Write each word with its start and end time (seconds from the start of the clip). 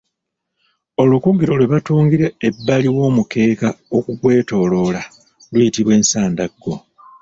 Olukugiro 1.01 1.53
lwe 1.59 1.67
batungira 1.73 2.27
ebbali 2.47 2.89
w’omukeeka 2.95 3.69
okugwetoolooza 3.97 5.01
luyitibwa 5.51 5.91
Ensandaggo. 5.99 6.73